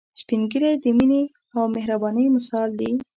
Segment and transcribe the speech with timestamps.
[0.19, 1.21] سپین ږیری د مينه
[1.55, 2.91] او مهربانۍ مثال دي